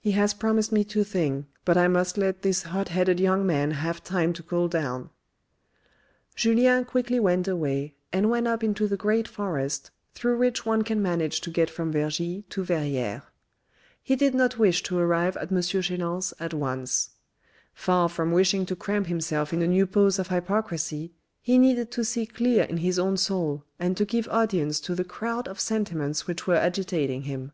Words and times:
He 0.00 0.10
has 0.10 0.34
promised 0.34 0.70
me 0.70 0.84
tothing, 0.84 1.46
but 1.64 1.78
I 1.78 1.88
must 1.88 2.18
let 2.18 2.42
this 2.42 2.64
hot 2.64 2.88
headed 2.90 3.18
young 3.18 3.46
man 3.46 3.70
have 3.70 4.04
time 4.04 4.34
ocool 4.34 4.68
down." 4.68 5.08
Julien 6.36 6.84
quickly 6.84 7.18
went 7.18 7.48
away, 7.48 7.94
and 8.12 8.28
went 8.28 8.46
up 8.46 8.62
into 8.62 8.86
the 8.86 8.98
great 8.98 9.26
forest, 9.26 9.90
through 10.12 10.36
which 10.36 10.66
one 10.66 10.82
can 10.82 11.00
manage 11.00 11.40
to 11.40 11.50
get 11.50 11.70
from 11.70 11.90
Vergy 11.90 12.44
to 12.50 12.62
Verrieres. 12.62 13.22
A 13.22 13.22
GREAT 13.22 13.22
HEART 13.22 13.32
AND 13.48 13.62
A 13.62 13.68
SMALL 13.78 13.78
FORTUNE 13.78 13.92
65 14.02 14.02
He 14.02 14.16
did 14.16 14.34
not 14.34 14.58
wish 14.58 14.82
to 14.82 14.98
arrive 14.98 15.36
at 15.38 15.50
M. 15.50 15.62
Chelan's 15.62 16.34
at 16.38 16.52
once. 16.52 17.10
Far 17.72 18.08
from 18.10 18.32
wishing 18.32 18.66
to 18.66 18.76
cramp 18.76 19.06
himself 19.06 19.54
in 19.54 19.62
a 19.62 19.66
new 19.66 19.86
pose 19.86 20.18
of 20.18 20.28
hypocrisy 20.28 21.14
he 21.40 21.56
needed 21.56 21.90
to 21.92 22.04
see 22.04 22.26
clear 22.26 22.64
in 22.64 22.76
his 22.76 22.98
own 22.98 23.16
soul, 23.16 23.64
and 23.78 23.96
to 23.96 24.04
give 24.04 24.28
audience 24.28 24.80
to 24.80 24.94
the 24.94 25.02
crowd 25.02 25.48
of 25.48 25.58
sentiments 25.58 26.26
which 26.26 26.46
were 26.46 26.56
agitating 26.56 27.22
him. 27.22 27.52